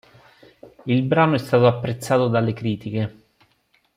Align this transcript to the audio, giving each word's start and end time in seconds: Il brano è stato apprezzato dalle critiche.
Il 0.87 1.03
brano 1.03 1.35
è 1.35 1.37
stato 1.37 1.67
apprezzato 1.67 2.27
dalle 2.27 2.53
critiche. 2.53 3.23